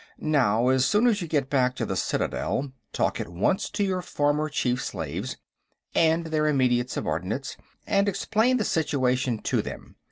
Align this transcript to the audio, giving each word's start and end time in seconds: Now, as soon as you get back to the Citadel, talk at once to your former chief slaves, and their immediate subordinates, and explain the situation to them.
Now, 0.33 0.69
as 0.69 0.83
soon 0.87 1.05
as 1.05 1.21
you 1.21 1.27
get 1.27 1.47
back 1.47 1.75
to 1.75 1.85
the 1.85 1.95
Citadel, 1.95 2.71
talk 2.91 3.19
at 3.21 3.27
once 3.29 3.69
to 3.69 3.83
your 3.83 4.01
former 4.01 4.49
chief 4.49 4.83
slaves, 4.83 5.37
and 5.93 6.25
their 6.25 6.47
immediate 6.47 6.89
subordinates, 6.89 7.55
and 7.85 8.09
explain 8.09 8.57
the 8.57 8.65
situation 8.65 9.37
to 9.43 9.61
them. 9.61 9.97